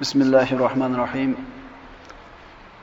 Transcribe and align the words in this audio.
بسم 0.00 0.22
الله 0.22 0.52
الرحمن 0.52 0.94
الرحيم 0.94 1.36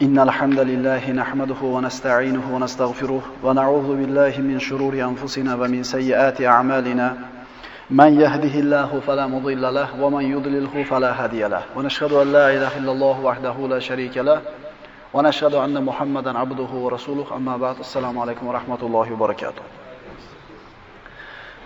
إن 0.02 0.20
الحمد 0.20 0.60
لله 0.60 1.12
نحمده 1.12 1.62
ونستعينه 1.64 2.56
ونستغفره 2.56 3.22
ونعوذ 3.44 3.88
بالله 4.00 4.34
من 4.38 4.60
شرور 4.60 4.94
أنفسنا 4.94 5.56
ومن 5.56 5.84
سيئات 5.84 6.42
أعمالنا 6.42 7.18
من 7.90 8.20
يهده 8.22 8.60
الله 8.60 9.00
فلا 9.08 9.28
مضل 9.28 9.74
له 9.74 9.90
ومن 10.04 10.24
يضلله 10.32 10.84
فلا 10.84 11.24
هادي 11.24 11.44
له 11.48 11.64
ونشهد 11.76 12.12
أن 12.12 12.34
لا 12.34 12.50
إله 12.56 12.78
إلا 12.78 12.92
الله 12.92 13.20
وحده 13.20 13.56
لا 13.68 13.80
شريك 13.80 14.18
له 14.18 14.42
ونشهد 15.14 15.54
أن 15.54 15.84
محمدا 15.84 16.38
عبده 16.38 16.72
ورسوله 16.84 17.36
أما 17.36 17.58
بعد 17.58 17.80
السلام 17.80 18.20
عليكم 18.20 18.48
ورحمة 18.48 18.82
الله 18.82 19.08
وبركاته 19.14 19.64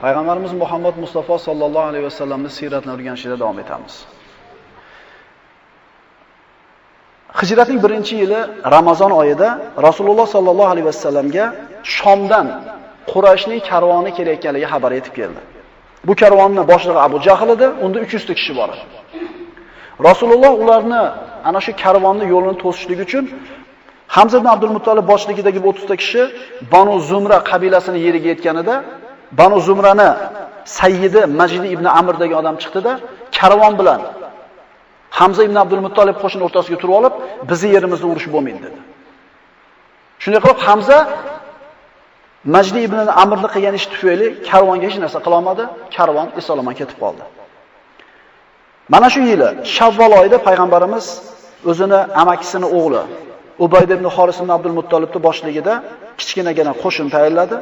Payg'ambarimiz 0.01 0.53
Muhammad 0.53 0.95
Mustafa 0.97 1.39
sallallohu 1.39 1.91
alayhi 1.91 2.05
vasallamning 2.07 2.53
siyratini 2.59 2.91
o'rganishda 2.95 3.35
davom 3.39 3.59
etamiz. 3.59 3.95
Hijratning 7.37 7.79
1-yili 7.81 8.39
Ramazon 8.71 9.11
oyida 9.11 9.59
Rasululloh 9.87 10.27
sallallohu 10.27 10.71
alayhi 10.73 10.87
vasallamga 10.91 11.45
Shomdan 11.83 12.47
Qurayshning 13.11 13.61
karvoni 13.69 14.11
kelayotganligi 14.17 14.67
xabar 14.73 14.91
yetib 14.97 15.13
keldi. 15.19 15.39
Bu 16.07 16.13
karvonning 16.21 16.65
boshlig'i 16.71 16.99
Abu 17.07 17.17
Jahl 17.27 17.49
edi, 17.55 17.67
unda 17.85 17.97
300 17.99 18.25
ta 18.27 18.33
kishi 18.39 18.53
bor 18.59 18.69
edi. 18.75 18.83
Rasululloh 20.07 20.53
ularni 20.63 21.01
ana 21.49 21.59
shu 21.65 21.71
karvonni 21.83 22.25
yo'lini 22.33 22.55
to'sishlik 22.63 22.99
uchun 23.05 23.25
Hamza 24.15 24.37
ibn 24.39 24.47
Abdul 24.55 24.71
Muttolib 24.77 25.05
boshligidagi 25.11 25.59
30 25.59 25.87
ta 25.89 25.95
kishi 26.01 26.21
Banu 26.73 26.93
Zumra 27.09 27.37
qabilasini 27.49 27.99
yeriga 28.05 28.27
yetganida 28.33 28.75
Banu 29.39 29.57
Zumrani 29.67 30.09
Sayyidi 30.79 31.21
Majid 31.39 31.63
ibn 31.75 31.85
Amr 31.99 32.15
degan 32.21 32.37
odam 32.41 32.55
chiqdida, 32.63 32.91
karvon 33.37 33.73
bilan 33.79 34.01
Hamza 35.17 35.41
ibn 35.47 35.55
Abdul 35.63 35.81
Muttolib 35.85 36.17
qo'shin 36.23 36.41
o'rtasiga 36.45 36.77
turib 36.81 36.95
olib, 36.99 37.13
bizning 37.49 37.71
yerimizda 37.77 38.07
urush 38.11 38.27
bo'lmaydi 38.35 38.59
dedi. 38.65 38.79
Shunday 40.23 40.41
qilib 40.45 40.59
Hamza 40.67 40.97
Majdi 42.55 42.79
ibn 42.87 42.97
Amrni 43.23 43.47
qilgan 43.53 43.75
ish 43.79 43.87
tufayli 43.93 44.27
karvonga 44.49 44.85
hech 44.89 44.97
narsa 45.03 45.19
qila 45.25 45.35
olmadi, 45.39 45.63
karvon 45.95 46.27
eson 46.39 46.57
ketib 46.79 46.97
qoldi. 47.03 47.23
Mana 48.93 49.07
shu 49.13 49.21
yili 49.31 49.49
Shavvol 49.75 50.13
oyida 50.19 50.37
payg'ambarimiz 50.47 51.05
o'zini 51.71 51.99
amakisini 52.21 52.67
o'g'li 52.77 53.03
Ubayd 53.65 53.89
ibn 53.97 54.05
Xoris 54.15 54.37
ibn 54.41 54.51
Abdul 54.57 54.75
Muttolibni 54.79 55.19
boshligida 55.27 55.73
kichkinagina 56.19 56.71
qo'shin 56.83 57.07
tayyorladi. 57.13 57.57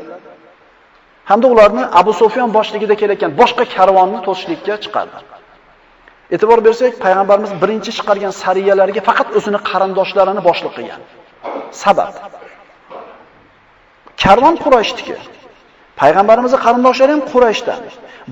Hamda 1.29 1.47
ularni 1.53 1.83
Abu 1.99 2.11
Sufyon 2.21 2.49
boshligida 2.57 2.95
kelayotgan 3.01 3.31
boshqa 3.41 3.63
karvonni 3.75 4.19
to'sishlikka 4.27 4.73
chiqardi. 4.83 5.17
E'tibor 6.35 6.59
bersak, 6.67 6.93
payg'ambarimiz 7.05 7.51
birinchi 7.61 7.91
chiqargan 7.97 8.33
sariyalarga 8.43 9.01
faqat 9.09 9.27
o'zini 9.37 9.59
qarindoshlarini 9.69 10.41
boshliq 10.49 10.73
qilgan. 10.77 11.01
Sabab 11.83 12.13
Karvon 14.23 14.55
Qurayshniki. 14.63 15.15
Payg'ambarimizning 16.01 16.61
qarindoshlari 16.65 17.11
ham 17.15 17.23
Qurayshdan. 17.31 17.81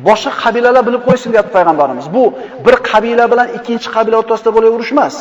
Boshqa 0.08 0.32
qabilalar 0.44 0.84
bilib 0.88 1.04
qo'ysin 1.08 1.30
deyapti 1.34 1.54
payg'ambarimiz. 1.58 2.06
Bu 2.16 2.24
bir 2.66 2.76
qabila 2.90 3.26
bilan 3.32 3.48
ikkinchi 3.58 3.88
qabila 3.96 4.16
o'rtasida 4.22 4.50
bo'layverish 4.56 4.92
emas. 4.96 5.16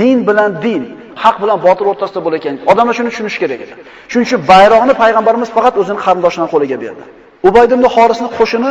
Din 0.00 0.18
bilan 0.28 0.50
din, 0.64 0.82
haq 1.24 1.36
bilan 1.42 1.58
botil 1.66 1.86
o'rtasida 1.92 2.20
bo'lar 2.26 2.40
Odamlar 2.72 2.94
shuni 2.98 3.10
tushunish 3.12 3.38
kerak 3.42 3.60
edi. 3.64 3.74
Shuning 4.10 4.26
uchun 4.28 4.40
bayroqni 4.52 4.94
payg'ambarimiz 5.02 5.48
faqat 5.56 5.74
o'zining 5.80 6.00
qarindoshining 6.06 6.48
qo'liga 6.54 6.76
berdi. 6.84 7.02
Ubayd 7.48 7.70
ibn 7.76 7.84
Xorisning 7.96 8.30
qo'shini 8.38 8.70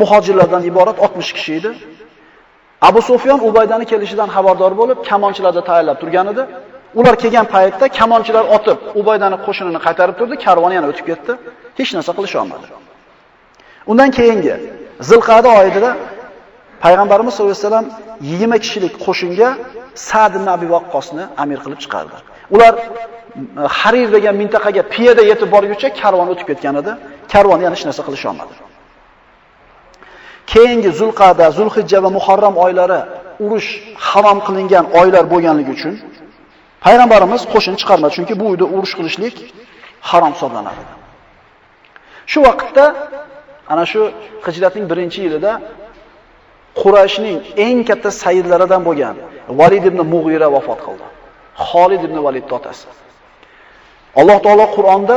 muhojirlardan 0.00 0.62
iborat 0.70 0.96
60 1.06 1.32
kishi 1.36 1.52
edi. 1.60 1.70
Abu 2.88 3.00
Sufyon 3.08 3.40
Ubaydani 3.48 3.84
kelishidan 3.92 4.28
xabardor 4.36 4.72
bo'lib, 4.80 4.98
kamonchilarda 5.10 5.62
tayyorlab 5.68 5.98
turgan 6.02 6.26
edi. 6.32 6.42
Ular 6.98 7.14
kelgan 7.22 7.46
paytda 7.54 7.84
kamonchilar 7.98 8.44
otib, 8.56 8.78
Ubaydani 9.00 9.36
qo'shinini 9.46 9.80
qaytarib 9.86 10.16
turdi, 10.20 10.34
karvon 10.46 10.72
yana 10.76 10.86
o'tib 10.92 11.06
ketdi. 11.10 11.32
Hech 11.78 11.90
narsa 11.96 12.12
qilisha 12.18 12.38
olmadi. 12.42 12.66
Undan 13.90 14.10
keyingi 14.18 14.54
Zilqa'da 15.10 15.50
oyida 15.60 15.90
payg'ambarimiz 16.84 17.32
sollallohu 17.34 17.56
alayhi 17.56 17.66
vasallam 17.66 17.86
20 18.20 18.58
kishilik 18.64 18.94
qo'shinga 19.06 19.48
Sa'd 20.08 20.32
ibn 20.38 20.46
Abi 20.56 20.66
Waqqosni 20.74 21.24
amir 21.42 21.58
qilib 21.64 21.80
chiqardi. 21.84 22.16
Ular 22.54 22.74
e, 22.74 22.82
Harir 23.78 24.08
degan 24.16 24.34
mintaqaga 24.42 24.82
piyoda 24.94 25.22
yetib 25.30 25.48
borguncha 25.54 25.88
karvon 26.00 26.28
o'tib 26.32 26.46
ketgan 26.50 26.74
edi. 26.82 26.92
Karvon 27.32 27.60
yana 27.64 27.74
hech 27.76 27.84
narsa 27.88 28.02
qilisha 28.08 28.26
olmadi. 28.32 28.54
Keyingi 30.46 30.90
Zulqa'da, 31.00 31.46
Zulhijja 31.58 31.98
va 32.04 32.10
Muharram 32.16 32.54
oylari 32.64 33.00
urush 33.44 33.68
harom 34.08 34.38
qilingan 34.46 34.84
oylar 35.00 35.24
bo'lganligi 35.32 35.70
uchun 35.76 35.94
payg'ambarimiz 36.84 37.42
qo'shin 37.52 37.74
chiqarmadi, 37.80 38.12
chunki 38.16 38.34
bu 38.40 38.44
uyda 38.52 38.66
urush 38.74 38.94
qilishlik 38.98 39.36
harom 40.10 40.32
hisoblanadi. 40.36 40.82
Shu 42.32 42.38
vaqtda 42.48 42.84
ana 43.72 43.84
shu 43.92 44.00
Hijratning 44.46 44.84
1-yilida 44.92 45.52
Qurayshning 46.80 47.38
eng 47.66 47.78
katta 47.88 48.10
sayyidlaridan 48.22 48.82
bo'lgan 48.88 49.16
Valid 49.60 49.84
ibn 49.90 50.00
Mughira 50.12 50.48
vafot 50.56 50.80
qildi. 50.86 51.06
Xolid 51.68 52.02
ibn 52.08 52.16
Valid 52.26 52.46
otasi. 52.58 52.86
Alloh 54.20 54.38
taolo 54.44 54.66
Qur'onda 54.76 55.16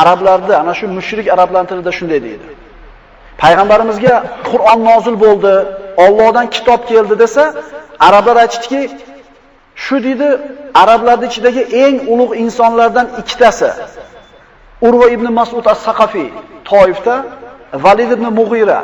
arablarda, 0.00 0.54
ana 0.62 0.72
shu 0.78 0.84
mushrik 0.98 1.26
arablar 1.34 1.62
tilida 1.70 1.92
shunday 1.98 2.20
deydi. 2.26 2.46
Payg'ambarimizga 3.42 4.14
Qur'on 4.50 4.80
nozil 4.90 5.16
bo'ldi, 5.24 5.54
Allohdan 6.04 6.46
kitob 6.56 6.80
keldi 6.90 7.14
desa, 7.22 7.44
arablar 8.06 8.36
aytishdiki, 8.44 8.80
shu 9.84 9.96
deydi, 10.06 10.28
arablarning 10.82 11.30
ichidagi 11.32 11.62
eng 11.84 11.96
ulug' 12.12 12.34
insonlardan 12.44 13.06
ikkitasi 13.20 13.70
Urva 14.86 15.06
ibn 15.16 15.26
Mas'ud 15.38 15.66
as-Saqafi 15.72 16.26
Toifda, 16.70 17.16
Valid 17.84 18.10
ibn 18.16 18.26
Mughira 18.38 18.80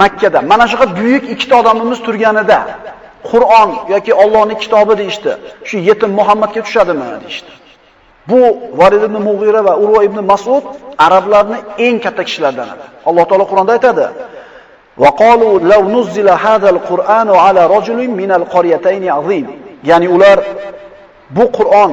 Makkada. 0.00 0.40
Mana 0.50 0.64
shunaqa 0.70 0.86
buyuk 0.98 1.24
ikkita 1.34 1.54
odamimiz 1.60 2.00
turganida 2.06 2.58
Qur'on 3.30 3.70
yoki 3.94 4.12
Allohning 4.22 4.58
kitobi 4.64 4.94
deyishdi. 5.00 5.32
Shu 5.68 5.76
yetim 5.88 6.10
Muhammadga 6.18 6.60
tushadimi 6.66 7.06
deyishdi. 7.22 7.50
Bu 8.28 8.40
Valid 8.80 9.02
ibn 9.02 9.16
Mughira 9.28 9.64
va 9.64 9.76
Urva 9.76 10.04
ibn 10.04 10.18
Mas'ud 10.32 10.64
arablarning 10.98 11.62
eng 11.86 11.98
katta 12.04 12.22
kishilaridan 12.28 12.68
edi. 12.74 12.84
Alloh 13.08 13.24
taolo 13.28 13.44
Qur'onda 13.50 13.72
aytadi: 13.76 14.06
"Va 15.02 15.10
qalu 15.22 15.48
law 15.70 15.82
nuzzila 15.94 16.34
hadzal 16.44 16.78
Qur'anu 16.90 17.34
ala 17.46 17.62
rajulin 17.74 18.10
min 18.20 18.30
al-qaryatayn 18.38 19.04
azim." 19.18 19.46
Ya'ni 19.90 20.08
ular 20.16 20.38
bu 21.36 21.44
Qur'on 21.58 21.90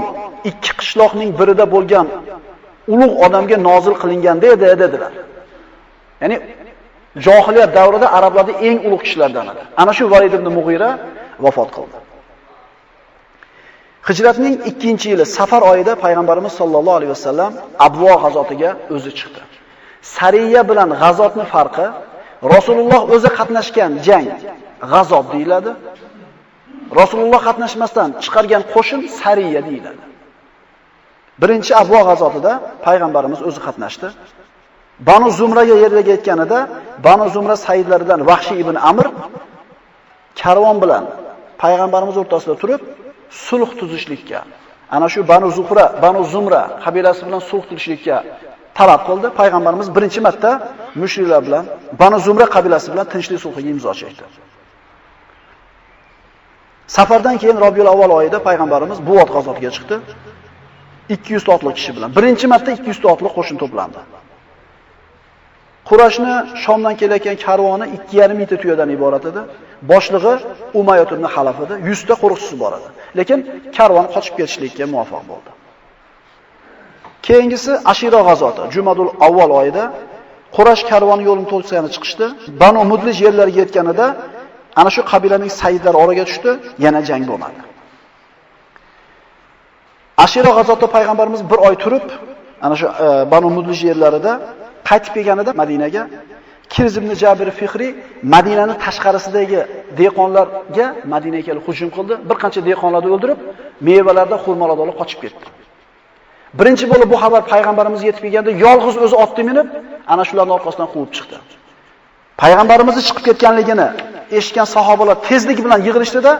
ikki 0.50 0.72
qishloqning 0.80 1.30
birida 1.40 1.66
bo'lgan 1.74 2.08
ulug' 2.94 3.16
odamga 3.26 3.58
nozil 3.70 3.96
qilinganda 4.02 4.46
edi 4.56 4.68
dedilar. 4.84 5.14
Ya'ni 6.22 6.36
johiliyat 7.26 7.72
davrida 7.78 8.08
arablarda 8.18 8.54
eng 8.68 8.78
ulug' 8.88 9.04
kishilardan 9.06 9.46
edi. 9.52 9.62
Ana 9.82 9.92
shu 9.98 10.04
Valid 10.14 10.34
ibn 10.38 10.48
Mughira 10.58 10.90
vafot 11.46 11.70
qildi. 11.76 11.98
Hijratning 14.10 14.56
2-yili 14.82 15.26
Safar 15.26 15.62
oyida 15.62 15.94
payg'ambarimiz 16.04 16.54
sollallohu 16.60 16.98
alayhi 17.00 17.12
vasallam 17.18 17.54
Abvo 17.88 18.14
g'azotiga 18.24 18.70
o'zi 18.96 19.12
chiqdi. 19.20 19.42
Sariya 20.18 20.62
bilan 20.70 20.90
g'azotni 21.02 21.46
farqi 21.54 21.88
Rasululloh 22.54 23.02
o'zi 23.16 23.30
qatnashgan 23.38 23.92
jang 24.08 24.28
g'azob 24.92 25.26
deyiladi. 25.34 25.72
Rasululloh 27.00 27.42
qatnashmasdan 27.48 28.10
chiqargan 28.24 28.64
qo'shin 28.74 29.02
Sariya 29.22 29.62
deyiladi. 29.68 30.02
Birinchi 31.42 31.72
Abvo 31.82 32.00
g'azotida 32.10 32.52
payg'ambarimiz 32.86 33.40
o'zi 33.48 33.60
qatnashdi. 33.68 34.08
Banu 35.10 35.28
Zumraga 35.40 35.76
yerga 35.84 36.02
yetganida 36.14 36.60
Banu 37.06 37.26
Zumra 37.36 37.56
sayyidlaridan 37.66 38.20
Vahshi 38.30 38.54
ibn 38.64 38.76
Amr 38.90 39.06
karvon 40.42 40.78
bilan 40.84 41.04
payg'ambarimiz 41.64 42.16
o'rtasida 42.22 42.56
turib 42.62 42.82
sulh 43.30 43.72
tuzishlikka, 43.80 44.40
ana 44.96 45.08
shu 45.10 45.20
Banu 45.32 45.50
Zuhra, 45.58 45.86
Banu 46.04 46.24
Zumra 46.34 46.62
qabilasi 46.84 47.22
bilan 47.28 47.42
sulh 47.50 47.64
tuzishlikka 47.70 48.16
talab 48.78 49.02
qildi. 49.08 49.28
Payg'ambarimiz 49.40 49.88
birinchi 49.96 50.20
marta 50.28 50.52
mushriklar 51.02 51.42
bilan 51.48 51.64
Banu 52.02 52.18
Zumra 52.26 52.46
qabilasi 52.56 52.88
bilan 52.94 53.06
tinchlik 53.14 53.40
sulhiga 53.46 53.70
imzo 53.76 53.92
chekdi. 54.02 54.24
Safardan 56.96 57.36
keyin 57.42 57.58
Robiul 57.66 57.90
avval 57.94 58.12
oyida 58.20 58.38
payg'ambarimiz 58.48 59.00
Buvat 59.08 59.30
g'azotiga 59.36 59.72
chiqdi. 59.76 59.96
200 61.10 61.44
ta 61.46 61.52
otli 61.56 61.72
kishi 61.78 61.92
bilan. 61.96 62.10
Birinchi 62.18 62.46
marta 62.54 62.70
200 62.72 63.02
ta 63.04 63.08
otli 63.14 63.30
qo'shin 63.38 63.58
to'plandi. 63.62 64.00
Qurashni 65.90 66.34
Shomdan 66.64 66.96
kelayotgan 67.02 67.38
karvoni 67.46 67.86
2,5 68.12 68.34
mingta 68.40 68.56
tuyadan 68.62 68.90
iborat 68.96 69.26
edi. 69.32 69.42
Boshlig'i 69.92 70.34
Umayyat 70.80 71.10
ibn 71.16 71.26
Xalaf 71.36 71.58
edi. 71.66 71.74
100 71.90 72.08
ta 72.08 72.14
qo'riqchisi 72.22 72.56
bor 72.62 72.72
edi. 72.78 72.88
Lekin 73.20 73.40
karvon 73.78 74.06
qochib 74.14 74.34
ketishlikka 74.40 74.86
muvaffaq 74.94 75.24
bo'ldi. 75.32 75.52
Keyingisi 77.28 77.72
Ashira 77.92 78.22
g'azoti, 78.28 78.62
Jumadul 78.76 79.10
avval 79.28 79.52
oyida 79.62 79.84
Qurash 80.56 80.84
karvoni 80.92 81.24
yo'lini 81.30 81.48
to'sgani 81.54 81.90
chiqishdi. 81.96 82.26
Banu 82.62 82.80
Mudlij 82.92 83.18
yerlariga 83.26 83.60
yetganida 83.66 84.08
Ana 84.80 84.90
shu 84.96 85.02
qabilaning 85.12 85.52
sayyidlar 85.62 85.96
oraga 86.04 86.24
tushdi, 86.30 86.52
yana 86.86 87.00
jang 87.10 87.24
bo'lmadi. 87.30 87.60
Ashira 90.26 90.52
g'azotda 90.58 90.88
payg'ambarimiz 90.96 91.42
bir 91.52 91.60
oy 91.68 91.76
turib, 91.84 92.06
ana 92.66 92.76
shu 92.80 92.86
e, 93.06 93.08
Banu 93.34 93.50
Mudlij 93.58 93.80
yerlarida 93.90 94.32
qaytib 94.90 95.12
kelganida 95.16 95.52
Madinaga 95.62 96.04
Kirz 96.74 96.98
ibn 96.98 97.12
Jabir 97.22 97.50
Fihri 97.60 97.88
Madinani 98.34 98.76
tashqarisidagi 98.86 99.60
dehqonlarga 100.00 100.86
Madinaga 101.14 101.44
kelib 101.50 101.64
hujum 101.68 101.90
qildi. 101.96 102.14
Bir 102.30 102.38
qancha 102.44 102.60
dehqonlarni 102.70 103.10
o'ldirib, 103.16 103.40
mevalardan 103.88 104.40
xurmolarni 104.46 104.82
olib 104.86 104.98
qochib 105.02 105.20
ketdi. 105.24 105.46
Birinchi 106.60 106.86
bo'lib 106.92 107.08
bu 107.14 107.18
xabar 107.24 107.42
payg'ambarimizga 107.54 108.08
yetib 108.10 108.24
kelganda 108.26 108.52
yolg'iz 108.66 108.96
o'zi 109.06 109.16
otda 109.24 109.42
minib, 109.50 109.68
ana 110.14 110.24
shularning 110.30 110.56
orqasidan 110.60 110.88
quvib 110.94 111.12
chiqdi. 111.18 111.36
Payg'ambarimizni 112.42 113.02
chiqib 113.08 113.24
ketganligini 113.30 113.88
eshitgan 114.40 114.68
sahobalar 114.76 115.18
tezlik 115.28 115.60
bilan 115.66 115.80
yig'ilishdida 115.88 116.32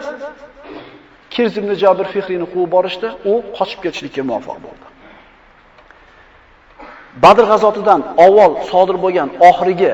Kirz 1.34 1.54
ibn 1.60 1.70
Jabir 1.82 2.06
Fihriyni 2.14 2.46
quvib 2.52 2.70
borishdi, 2.76 3.08
u 3.30 3.32
qochib 3.58 3.80
ketishlikka 3.84 4.22
muvaffaq 4.28 4.58
bo'ldi. 4.66 4.87
Badr 7.22 7.44
g'azotidan 7.50 8.00
avval 8.24 8.52
sodir 8.70 8.96
bo'lgan 9.04 9.28
oxirgi 9.48 9.92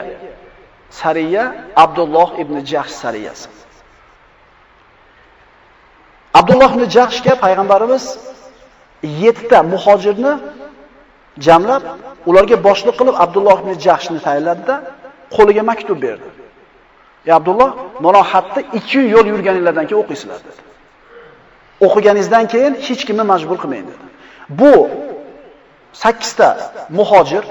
sariya 1.01 1.45
Abdulloh 1.85 2.29
ibn 2.43 2.55
Jahsh 2.71 2.95
sariyasi. 3.03 3.49
Abdulloh 6.41 6.71
ibn 6.77 6.85
Jahshga 6.97 7.35
payg'ambarimiz 7.45 8.05
7 9.03 9.49
ta 9.51 9.59
muhojirni 9.73 10.33
jamlab, 11.47 11.83
ularga 12.29 12.57
boshliq 12.67 12.95
qilib 13.01 13.17
Abdulloh 13.25 13.57
ibn 13.63 13.73
Jahshni 13.87 14.19
tayinladida, 14.27 14.75
qo'liga 15.37 15.63
maktub 15.71 15.99
berdi. 16.07 16.29
"Ey 17.27 17.33
Abdulloh, 17.39 17.71
mana 18.05 18.23
xatni 18.33 18.63
2 18.73 19.01
yo'l 19.15 19.27
yurganingizdan 19.33 19.87
keyin 19.89 20.01
o'qiysizlar" 20.03 20.41
dedi. 20.47 20.61
O'qiganingizdan 21.87 22.45
keyin 22.53 22.73
hech 22.87 23.03
kimni 23.09 23.25
majbur 23.33 23.57
qilmang 23.63 23.85
dedi. 23.91 24.05
Bu 24.61 24.73
8 25.95 26.37
ta 26.39 26.49
muhojir 26.99 27.45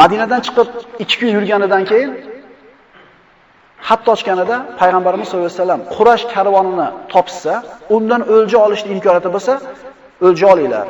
Madinadan 0.00 0.40
chiqib 0.46 0.68
ikki 1.02 1.16
kun 1.20 1.30
yurganidan 1.36 1.82
keyin 1.90 2.10
xat 3.88 4.06
ochganida 4.14 4.56
payg'ambarimiz 4.80 5.26
sollallohu 5.28 5.50
alayhi 5.50 5.60
vasallam 5.62 5.82
Qurash 5.96 6.24
karvonini 6.34 6.88
topsa, 7.12 7.54
undan 7.96 8.20
o'lja 8.34 8.58
olishni 8.66 8.88
imkoniyati 8.96 9.30
bo'lsa, 9.36 9.52
o'lja 10.26 10.46
olinglar. 10.52 10.86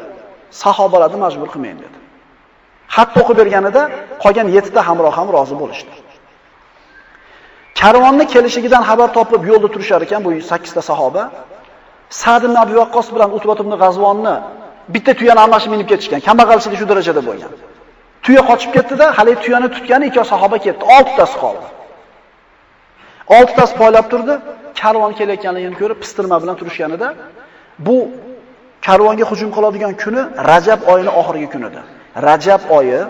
Sahobalarni 0.62 1.18
majbur 1.24 1.48
qilmang 1.54 1.78
dedi. 1.84 1.98
Xat 2.96 3.10
o'qib 3.20 3.36
berganida 3.40 3.82
qolgan 4.22 4.46
7 4.56 4.74
ta 4.76 4.80
hamroh 4.88 5.12
ham 5.18 5.28
rozi 5.36 5.54
bo'lishdi. 5.62 5.92
Karvonni 7.80 8.24
kelishigidan 8.34 8.82
xabar 8.88 9.08
topib 9.18 9.42
yo'lda 9.50 9.68
turishar 9.74 10.00
ekan 10.06 10.20
bu 10.26 10.30
8 10.52 10.76
ta 10.76 10.82
sahoba. 10.90 11.22
Sa'd 12.22 12.42
ibn 12.46 12.56
Abi 12.64 12.74
Waqqas 12.80 13.06
bilan 13.14 13.30
Utbat 13.36 13.58
ibn 13.64 13.72
G'azvonni 13.82 14.34
bitta 14.88 15.12
tuyani 15.20 15.40
almashib 15.44 15.70
minib 15.74 15.88
ketishgan. 15.92 16.20
Kambag'alchilik 16.28 16.78
shu 16.80 16.86
darajada 16.92 17.22
bo'lgan. 17.28 17.52
Tuya 18.24 18.42
qochib 18.50 18.70
ketdi-da, 18.76 19.06
hali 19.18 19.32
tuyani 19.44 19.68
tutgani 19.74 20.04
ikki 20.10 20.22
sahoba 20.32 20.58
ketdi. 20.66 20.82
6 20.98 21.16
tasi 21.18 21.36
qoldi. 21.42 21.66
6 23.28 23.56
tasi 23.58 23.74
poylab 23.80 24.06
turdi. 24.12 24.34
Karvon 24.80 25.12
kelayotganligini 25.18 25.76
ko'rib 25.80 25.98
pistirma 26.02 26.36
bilan 26.42 26.56
turishganida 26.60 27.08
bu 27.86 27.96
karvonga 28.86 29.24
hujum 29.30 29.50
qiladigan 29.56 29.92
kuni 30.02 30.22
Rajab 30.50 30.80
oyining 30.92 31.14
oxirgi 31.20 31.48
kunida. 31.54 31.80
Rajab 32.28 32.62
oyi 32.78 33.00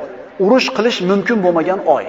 urush 0.44 0.69
qilish 0.77 0.99
mumkin 1.11 1.38
bo'lmagan 1.44 1.81
oy. 1.97 2.05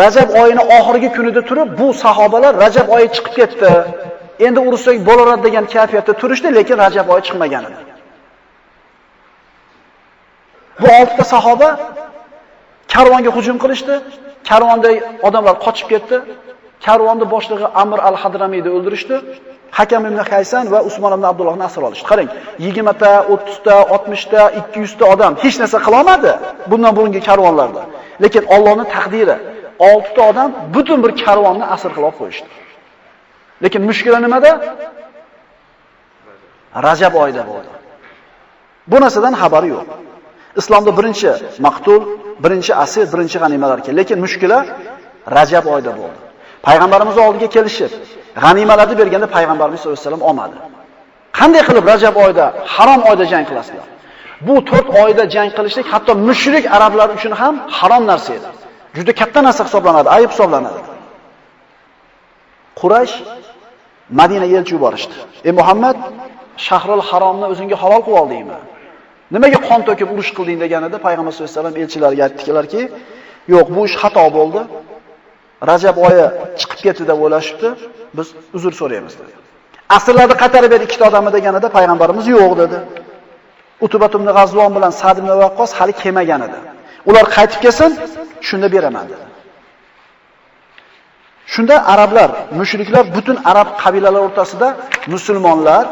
Rajab 0.00 0.28
oyining 0.42 0.66
oxirgi 0.78 1.08
kunida 1.16 1.40
turib, 1.48 1.68
bu 1.78 1.86
sahobalar 2.04 2.52
Rajab 2.64 2.88
oyi 2.96 3.06
chiqib 3.14 3.34
ketdi. 3.38 3.70
Endi 4.46 4.60
urushsak 4.68 4.96
bo'laradi 5.08 5.42
degan 5.46 5.64
kayfiyatda 5.74 6.12
turishdi, 6.20 6.48
lekin 6.58 6.76
Rajab 6.84 7.08
oyi 7.14 7.22
chiqmagan 7.26 7.64
edi. 7.68 7.94
Bu 10.80 10.86
oltita 11.00 11.24
sahoba 11.34 11.68
karvonga 12.94 13.30
hujum 13.36 13.56
qilishdi. 13.62 13.94
Karvonda 14.48 14.90
odamlar 15.28 15.54
qochib 15.64 15.86
ketdi. 15.92 16.16
Karvonni 16.86 17.26
boshlig'i 17.34 17.66
Amr 17.82 17.98
al-Hadramiyni 18.08 18.70
o'ldirishdi. 18.76 19.16
Hakam 19.78 20.02
ibn 20.08 20.18
Haysan 20.30 20.64
va 20.72 20.78
Usmon 20.88 21.12
ibn 21.16 21.24
Abdullohni 21.32 21.64
asir 21.68 21.82
olishdi. 21.88 22.06
Qarang, 22.10 22.28
20 22.58 22.92
ta, 23.02 23.12
30 23.28 23.62
ta, 23.66 23.76
60 23.96 24.24
ta, 24.32 24.42
200 24.74 24.98
ta 24.98 25.04
odam 25.14 25.32
hech 25.44 25.56
narsa 25.62 25.78
qila 25.84 25.96
olmadi 26.00 26.32
bundan 26.70 26.92
burungi 26.96 27.20
karvonlarda. 27.28 27.82
Lekin 28.22 28.44
Allohning 28.54 28.88
taqdiri 28.96 29.36
6 29.78 30.14
ta 30.16 30.22
odam 30.30 30.48
butun 30.74 30.98
bir 31.04 31.12
karvonni 31.24 31.64
asir 31.74 31.90
qilib 31.96 32.14
qo'yishdi. 32.20 32.48
Lekin 33.64 33.82
mushkula 33.90 34.18
nimada? 34.26 34.50
Rajab 36.86 37.14
oyida 37.22 37.42
bo'ldi. 37.50 37.70
Bu 38.90 38.96
narsadan 39.04 39.34
xabari 39.42 39.68
yo'q. 39.74 39.86
Islomda 40.60 40.90
birinchi 40.98 41.30
maqtul, 41.66 42.02
birinchi 42.44 42.72
asir, 42.84 43.04
birinchi 43.14 43.36
g'animalar 43.42 43.78
keldi. 43.84 43.96
Lekin 44.00 44.18
mushkula 44.24 44.58
Rajab 45.36 45.64
oyida 45.74 45.92
bo'ldi. 46.00 46.20
Payg'ambarimiz 46.66 47.16
oldiga 47.24 47.48
kelishib, 47.56 47.90
g'animalarni 48.44 48.94
berganda 49.00 49.28
payg'ambarimiz 49.36 49.78
sollallohu 49.80 49.98
alayhi 49.98 50.08
vasallam 50.08 50.24
olmadi. 50.30 50.56
Qanday 51.38 51.62
qilib 51.68 51.84
Rajab 51.92 52.14
oyida, 52.24 52.46
harom 52.74 53.00
oyida 53.08 53.24
jang 53.32 53.44
qilasizlar? 53.50 53.88
Bu 54.46 54.54
4 54.66 54.90
oyda 55.02 55.24
jang 55.34 55.50
qilishlik 55.56 55.86
hatto 55.92 56.12
mushrik 56.28 56.64
arablar 56.76 57.08
uchun 57.16 57.32
ham 57.40 57.54
harom 57.78 58.02
narsa 58.10 58.30
edi. 58.38 58.48
Juda 58.96 59.12
katta 59.20 59.40
narsa 59.46 59.62
hisoblanadi, 59.68 60.08
ayib 60.16 60.30
hisoblanadi. 60.34 60.80
Quraysh 62.80 63.14
Madinaga 64.20 64.54
elchi 64.60 64.72
yuborishdi. 64.76 65.16
"Ey 65.48 65.52
Muhammad, 65.60 65.96
Shahrul 66.66 67.02
Haromni 67.08 67.46
o'zingga 67.52 67.76
halol 67.82 68.02
qilib 68.06 68.18
oldingmi? 68.22 68.58
Nimaga 69.34 69.58
qon 69.68 69.80
to'kib 69.88 70.08
urush 70.14 70.30
qilding?" 70.36 70.58
deganida 70.64 70.96
payg'ambar 71.06 71.32
sollallohu 71.32 71.52
alayhi 71.52 71.60
vasallam 71.60 71.76
elchilarga 71.82 72.22
aytdilarki, 72.28 72.82
"Yo'q, 73.52 73.66
bu 73.76 73.80
ish 73.88 73.96
xato 74.02 74.24
bo'ldi. 74.38 74.60
Rajab 75.70 75.96
oyi 76.06 76.24
chiqib 76.60 76.80
ketdi 76.86 77.02
deb 77.10 77.18
o'ylashibdi. 77.24 77.68
Biz 78.18 78.28
uzr 78.56 78.72
so'raymiz" 78.80 79.14
dedi. 79.20 79.32
Asrlarni 79.96 80.36
qaytarib 80.42 80.70
ber 80.74 80.80
ikkita 80.86 81.04
odamni 81.10 81.30
deganida 81.36 81.68
payg'ambarimiz 81.76 82.26
yo'q 82.36 82.52
dedi. 82.62 82.78
Utubat 83.84 84.12
ibn 84.18 84.28
G'azvon 84.38 84.70
bilan 84.76 84.92
Sa'd 85.00 85.16
ibn 85.22 85.30
Waqqos 85.42 85.70
hali 85.78 85.92
kelmagan 86.02 86.40
edi. 86.46 86.58
Ular 87.08 87.24
qaytib 87.36 87.60
kelsin, 87.64 87.90
shunda 88.48 88.68
beraman 88.74 89.06
dedi. 89.12 89.24
Shunda 91.52 91.76
arablar, 91.92 92.30
mushriklar 92.60 93.04
butun 93.16 93.36
arab 93.50 93.68
qabilalari 93.82 94.24
o'rtasida 94.28 94.68
musulmonlar 95.14 95.84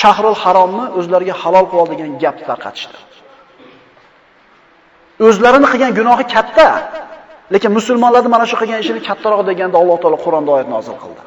Shahrul 0.00 0.38
Haromni 0.42 0.84
o'zlariga 0.98 1.34
halol 1.42 1.66
qilib 1.70 1.88
degan 1.92 2.10
gap 2.22 2.36
tarqatishdi. 2.48 2.98
O'zlarini 5.28 5.66
qilgan 5.72 5.92
gunohi 5.98 6.24
katta, 6.34 6.68
lekin 7.54 7.70
musulmonlarni 7.78 8.30
mana 8.34 8.44
shu 8.50 8.56
qilgan 8.60 8.80
ishini 8.84 9.00
kattaroq 9.08 9.40
deganda 9.50 9.76
Alloh 9.82 9.96
taolo 10.02 10.18
Qur'onda 10.26 10.50
oyat 10.56 10.68
nozil 10.74 10.96
qildi. 11.02 11.22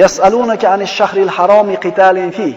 Yas'alunaka 0.00 0.66
anish 0.74 0.92
shahril 1.00 1.32
haromi 1.36 1.76
qitalin 1.84 2.30
fi 2.38 2.48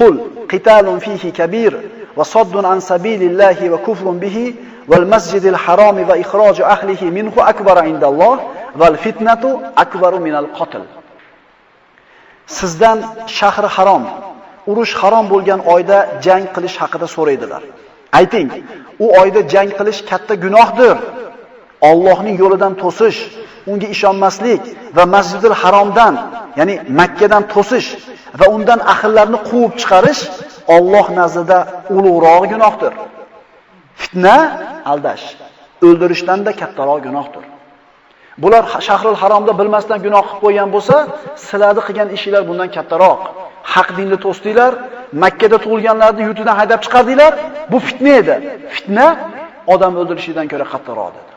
qul 0.00 0.14
qitalun 0.52 0.98
fihi 1.04 1.28
kabir 1.40 1.72
va 2.18 2.24
saddun 2.34 2.64
an 2.72 2.78
sabilillahi 2.90 3.70
va 3.72 3.78
kufrun 3.86 4.16
bihi 4.24 4.44
val 4.90 5.06
masjidil 5.14 5.58
haromi 5.64 6.02
va 6.10 6.14
ikhroju 6.24 6.62
ahlihi 6.74 7.06
minhu 7.18 7.38
akbar 7.52 7.76
indalloh 7.92 8.36
val 8.80 8.96
fitnatu 9.04 9.50
akbaru 9.82 10.18
minal 10.26 10.48
qatl. 10.58 10.82
Sizdan 12.58 12.98
shahri 13.38 13.68
harom, 13.76 14.04
urush 14.70 14.94
harom 15.00 15.26
bo'lgan 15.32 15.60
oyda 15.74 15.98
jang 16.26 16.44
qilish 16.54 16.76
haqida 16.82 17.06
so'raydilar. 17.16 17.62
Ayting, 18.18 18.48
u 19.04 19.06
oyda 19.20 19.40
jang 19.52 19.70
qilish 19.78 20.00
katta 20.10 20.34
gunohdir. 20.44 20.96
Allohning 21.90 22.36
yo'lidan 22.42 22.72
to'sish, 22.82 23.18
unga 23.70 23.88
ishonmaslik 23.94 24.62
va 24.96 25.04
Masjidul 25.14 25.56
Haromdan, 25.62 26.14
ya'ni 26.58 26.74
Makka 26.98 27.26
dan 27.32 27.42
to'sish 27.54 27.88
va 28.40 28.46
undan 28.56 28.80
ahillarni 28.92 29.38
quvib 29.48 29.72
chiqarish 29.80 30.22
Alloh 30.76 31.06
nazdida 31.18 31.58
ulug'roq 31.96 32.42
gunohdir. 32.52 32.92
Fitna 34.00 34.36
aldash, 34.92 35.24
o'ldirishdan 35.86 36.40
da 36.46 36.52
kattaroq 36.60 37.00
gunohdir. 37.06 37.44
Bular 38.42 38.64
shahrul 38.88 39.16
haromda 39.22 39.52
bilmasdan 39.60 39.98
gunoh 40.06 40.24
qilib 40.28 40.40
qo'ygan 40.44 40.68
bo'lsa, 40.74 40.96
sizlarni 41.48 41.82
qilgan 41.86 42.08
ishinglar 42.16 42.42
bundan 42.50 42.68
kattaroq. 42.76 43.20
Haq 43.74 43.88
dinni 43.98 44.16
to'sdinglar, 44.24 44.72
Makka 45.22 45.46
da 45.52 45.58
tug'ilganlarni 45.64 46.22
yurtidan 46.28 46.56
haydab 46.60 46.80
chiqardinglar. 46.84 47.32
Bu 47.72 47.78
fitna 47.86 48.12
edi. 48.20 48.34
Fitna 48.74 49.06
odam 49.74 49.92
o'ldirishidan 50.00 50.46
ko'ra 50.52 50.66
qattiqroq 50.72 51.10
dedi. 51.16 51.32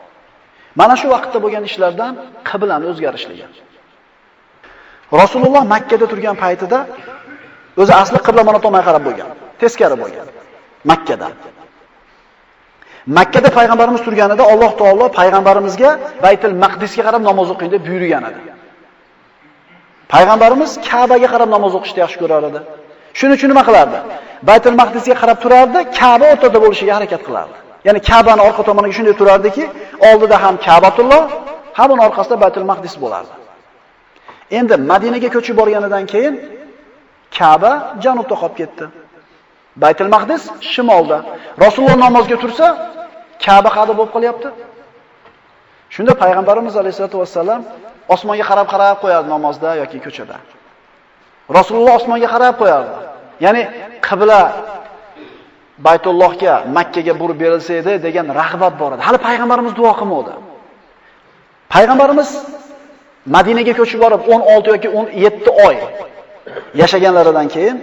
Mana 0.80 0.94
shu 1.00 1.06
vaqtda 1.14 1.38
bo'lgan 1.44 1.64
ishlardan 1.70 2.12
qiblani 2.48 2.84
o'zgarishligi. 2.90 3.46
Rasululloh 5.22 5.62
Makka 5.74 5.96
da 6.02 6.06
turgan 6.12 6.36
paytida 6.44 6.78
o'zi 7.80 7.92
asli 8.02 8.18
qibla 8.26 8.42
mana 8.48 8.58
tomonga 8.64 8.84
qarab 8.88 9.02
bo'lgan, 9.08 9.28
teskari 9.60 9.96
bo'lgan. 10.02 10.26
Makkada. 10.90 11.28
Makka 11.30 11.50
da 11.56 11.59
Makkada 13.06 13.48
payg'ambarimiz 13.58 14.00
turganida 14.06 14.44
Alloh 14.52 14.72
taolo 14.80 15.06
payg'ambarimizga 15.18 15.90
Baytul 16.24 16.54
Maqdisga 16.64 17.02
qarab 17.06 17.22
namoz 17.30 17.48
o'qing 17.54 17.70
deb 17.74 17.82
buyurgan 17.88 18.24
edi. 18.30 18.40
Payg'ambarimiz 20.12 20.70
Ka'baga 20.88 21.28
qarab 21.34 21.48
namoz 21.56 21.72
o'qishni 21.78 21.98
yaxshi 22.04 22.18
ko'rar 22.22 22.42
edi. 22.50 22.60
Shuning 23.18 23.34
uchun 23.38 23.48
nima 23.52 23.62
qilardi? 23.68 23.98
Baytul 24.48 24.76
Maqdisga 24.82 25.14
qarab 25.22 25.38
turardi, 25.44 25.78
Ka'ba 25.98 26.26
o'rtada 26.32 26.58
bo'lishiga 26.64 26.92
harakat 26.98 27.22
qilardi. 27.28 27.56
Ya'ni 27.86 28.00
Ka'bani 28.08 28.40
orqa 28.48 28.62
tomoniga 28.68 28.94
shunday 28.98 29.14
turardiki, 29.20 29.64
oldida 30.08 30.36
ham 30.44 30.54
Ka'batulloh, 30.66 31.22
ham 31.78 31.88
uning 31.92 32.04
orqasida 32.08 32.36
Baytul 32.44 32.66
Maqdis 32.70 32.94
bo'lardi. 33.02 33.34
Endi 34.58 34.74
Madinaga 34.90 35.28
ko'chib 35.36 35.54
borganidan 35.60 36.04
keyin 36.12 36.34
Ka'ba 37.38 37.72
janubda 38.04 38.34
qolib 38.42 38.56
ketdi. 38.60 38.84
Baytul 39.76 40.10
Maqdis 40.14 40.42
shimolda. 40.72 41.18
Rasululloh 41.64 41.98
namozga 42.06 42.36
tursa, 42.42 42.66
Ka'ba 43.44 43.70
qadi 43.76 43.92
bo'lib 43.98 44.12
qolyapti? 44.16 44.48
Shunda 45.94 46.12
payg'ambarimiz 46.22 46.74
alayhisolatu 46.80 47.16
vasallam 47.22 47.60
osmonga 48.14 48.44
qarab-qarab 48.50 48.96
qo'yardi 49.02 49.28
namozda 49.34 49.70
yoki 49.82 49.98
ko'chada. 50.06 50.36
Rasululloh 51.58 51.94
osmonga 52.00 52.28
qarab 52.34 52.54
qo'yardi. 52.62 52.94
Ya'ni 53.44 53.62
qibla 54.08 54.40
Baytullohga, 55.86 56.54
Makkaga 56.76 57.14
burib 57.20 57.38
berilsa 57.42 57.72
edi 57.80 57.92
degan 58.06 58.26
rag'bat 58.40 58.74
bor 58.80 58.90
edi. 58.94 59.02
Hali 59.08 59.18
payg'ambarimiz 59.28 59.72
duo 59.80 59.92
qilmadi. 60.00 60.32
Payg'ambarimiz 61.74 62.30
Madinaga 63.34 63.72
ko'chib 63.80 63.98
borib 64.04 64.20
16 64.34 64.70
yoki 64.72 64.88
17 64.88 65.48
oy 65.66 65.76
yashaganlaridan 66.80 67.48
keyin 67.54 67.76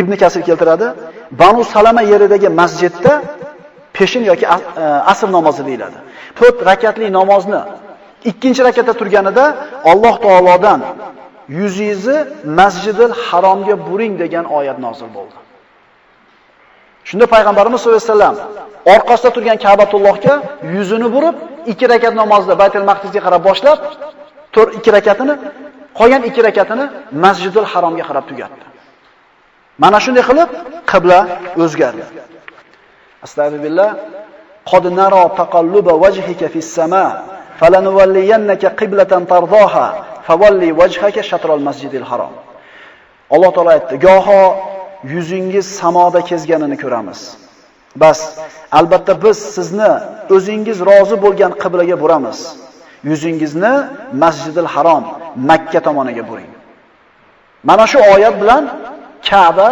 Ibn 0.00 0.12
Kasir 0.22 0.42
keltiradi, 0.48 0.86
Banu 1.40 1.64
Salama 1.64 2.02
yeridagi 2.12 2.48
masjidda 2.60 3.12
peshin 3.96 4.22
yoki 4.30 4.46
e, 4.46 4.84
asr 5.12 5.28
namozi 5.36 5.62
deyiladi. 5.68 5.98
4 6.40 6.66
rakatli 6.70 7.06
namozni 7.18 7.60
ikkinchi 8.30 8.60
rakatda 8.68 8.92
turganida 9.00 9.44
Alloh 9.90 10.14
taolodan 10.24 10.80
yuzingizni 11.58 12.18
Masjidil 12.60 13.12
Haromga 13.24 13.74
buring 13.88 14.12
degan 14.22 14.44
oyat 14.58 14.78
nozil 14.86 15.08
bo'ldi. 15.16 15.36
Shunda 17.08 17.26
payg'ambarimiz 17.34 17.78
sollallohu 17.80 18.02
alayhi 18.02 18.12
vasallam 18.12 18.36
orqasida 18.94 19.30
turgan 19.36 19.58
Ka'batullohga 19.64 20.34
yuzini 20.74 21.08
burib, 21.14 21.36
ikki 21.72 21.86
rakat 21.92 22.14
namozda 22.20 22.54
Baytul 22.62 22.86
Maqdisga 22.90 23.20
qarab 23.26 23.42
boshlab, 23.48 23.78
4 24.52 24.76
ikki 24.78 24.90
rakatini, 24.96 25.34
qolgan 25.98 26.22
ikki 26.28 26.40
rakatini 26.48 26.84
Masjidil 27.24 27.66
Haromga 27.72 28.04
qarab 28.08 28.24
tugatdi. 28.30 28.64
Mana 29.82 29.98
shunday 30.04 30.24
qilib 30.30 30.50
qibla 30.92 31.18
o'zgardi. 31.64 32.04
Astagfirullah. 33.26 33.90
Qad 34.70 34.84
nara 35.00 35.24
taqalluba 35.40 35.92
wajhika 36.04 36.46
fis 36.54 36.68
sama 36.78 37.04
falanuwalliyannaka 37.60 38.68
qiblatan 38.80 39.22
tardaha 39.32 39.86
fawalli 40.26 40.68
wajhaka 40.80 41.22
shatral 41.30 41.62
masjidil 41.68 42.06
harom. 42.10 42.32
Alloh 43.34 43.50
taolo 43.56 43.70
aytdi: 43.76 43.94
"Goho 44.06 44.42
yuzingiz 45.14 45.66
samoda 45.80 46.20
kezganini 46.30 46.76
ko'ramiz. 46.82 47.20
Bas, 48.02 48.20
albatta 48.78 49.12
biz 49.24 49.38
sizni 49.56 49.92
o'zingiz 50.36 50.78
rozi 50.88 51.16
bo'lgan 51.24 51.52
qiblaga 51.62 51.96
buramiz. 52.02 52.38
Yuzingizni 53.10 53.72
Masjidil 54.22 54.68
Harom, 54.74 55.04
Makka 55.48 55.80
tomoniga 55.86 56.24
buring." 56.30 56.52
Mana 57.68 57.84
shu 57.92 57.98
oyat 58.14 58.34
bilan 58.42 58.64
Ka'ba 59.30 59.68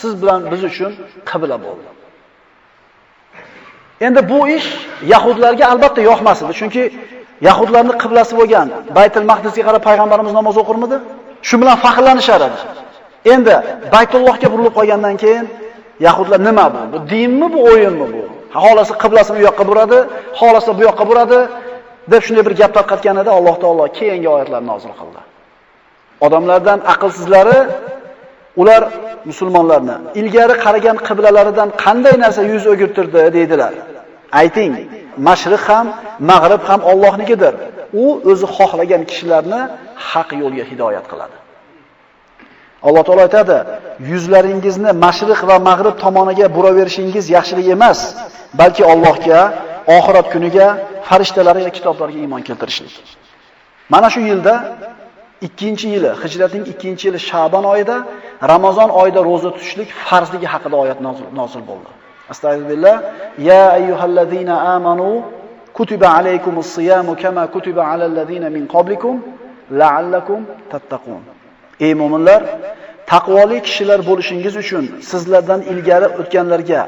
siz 0.00 0.12
bilan 0.22 0.40
biz 0.52 0.62
uchun 0.70 0.92
qibla 1.30 1.56
bo'ldi. 1.64 1.88
Endi 4.06 4.20
bu 4.30 4.40
ish 4.56 4.68
yahudlarga 5.12 5.64
albatta 5.72 6.00
yoqmas 6.10 6.38
edi, 6.44 6.52
chunki 6.60 6.82
yahudlarning 7.48 7.96
qiblasi 8.02 8.32
bo'lgan 8.40 8.66
Baytul 8.98 9.26
Maqdisga 9.30 9.62
qarab 9.68 9.82
payg'ambarimiz 9.88 10.32
namoz 10.38 10.56
o'qirmidi? 10.62 10.96
Shu 11.48 11.54
bilan 11.60 11.76
faxrlanishar 11.84 12.40
edi. 12.48 12.58
Endi 13.34 13.54
Baytullohga 13.94 14.48
burilib 14.52 14.74
qolgandan 14.78 15.14
keyin 15.22 15.44
yahudlar 16.06 16.40
nima 16.48 16.66
bu? 16.74 16.80
Bu 16.92 16.98
dinmi, 17.12 17.46
bu 17.54 17.58
o'yinmi 17.70 18.06
bu? 18.14 18.22
Xolasi 18.64 18.92
qiblasini 19.02 19.36
u 19.40 19.42
yoqqa 19.48 19.64
buradi, 19.70 19.98
xolasi 20.40 20.70
bu 20.78 20.82
yoqqa 20.88 21.04
buradi 21.10 21.38
deb 22.12 22.22
shunday 22.26 22.44
bir 22.48 22.54
gap 22.60 22.72
tarqatganida 22.78 23.30
Alloh 23.38 23.56
taolo 23.62 23.84
keyingi 23.98 24.28
oyatlarni 24.34 24.68
nozil 24.72 24.92
qildi. 25.00 25.20
Odamlardan 26.26 26.78
aqlsizlari 26.92 27.58
ular 28.60 28.82
musulmonlarni 29.30 29.96
ilgari 30.20 30.54
qaragan 30.64 30.96
qiblalaridan 31.08 31.68
qanday 31.84 32.14
narsa 32.24 32.42
yuz 32.52 32.64
o'girtirdi 32.72 33.20
deydilar. 33.36 33.72
Ayting, 34.40 34.72
mashriq 35.28 35.62
ham, 35.70 35.86
mag'rib 36.30 36.62
ham 36.68 36.80
Allohnikidir. 36.92 37.54
U 38.04 38.06
o'zi 38.30 38.46
xohlagan 38.56 39.02
kishilarni 39.10 39.60
haq 40.10 40.28
yo'lga 40.42 40.64
hidoyat 40.70 41.06
qiladi. 41.12 41.36
Alloh 42.86 43.02
taolo 43.06 43.22
aytadi, 43.28 43.58
yuzlaringizni 44.10 44.90
mashriq 45.04 45.40
va 45.50 45.56
mag'rib 45.68 45.96
tomoniga 46.04 46.46
buraverishingiz 46.56 47.24
yaxshilik 47.36 47.66
emas, 47.76 48.00
balki 48.60 48.82
Allohga, 48.92 49.40
oxirat 49.96 50.26
kuniga, 50.34 50.66
farishtalarga, 51.08 51.70
kitoblarga 51.76 52.18
iymon 52.24 52.42
keltirishlik. 52.48 52.94
Mana 53.92 54.08
shu 54.14 54.20
yilda 54.30 54.54
2-yili, 55.42 56.10
hijratning 56.22 56.64
2-yili 56.72 57.18
Sha'ban 57.28 57.64
oyida 57.72 57.96
Ramazon 58.48 58.88
oyida 58.88 59.24
roza 59.24 59.50
tutishlik 59.50 59.90
farzligi 60.08 60.46
haqida 60.54 60.76
oyat 60.84 61.00
nozil 61.40 61.62
bo'ldi. 61.70 61.90
Astagfirullah. 62.32 62.96
Ya 63.38 63.62
ayyuhallazina 63.78 64.54
amanu 64.74 65.22
kutiba 65.76 66.08
alaykumus 66.08 66.66
siyamu 66.66 67.16
kama 67.22 67.46
kutiba 67.54 67.82
alal 67.92 68.12
ladina 68.18 68.48
min 68.56 68.64
qablikum 68.74 69.14
la'allakum 69.80 70.40
tattaqun. 70.72 71.22
Ey 71.80 71.92
mu'minlar, 72.00 72.42
taqvoli 73.12 73.58
kishilar 73.66 74.00
bo'lishingiz 74.08 74.54
uchun 74.62 74.84
sizlardan 75.10 75.60
ilgari 75.72 76.08
o'tganlarga 76.20 76.80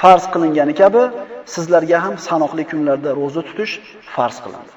farz 0.00 0.24
qilingani 0.32 0.74
kabi 0.82 1.02
sizlarga 1.54 1.98
ham 2.04 2.14
sanoqli 2.28 2.64
kunlarda 2.70 3.10
roza 3.20 3.42
tutish 3.48 3.72
farz 4.14 4.36
qilindi. 4.44 4.72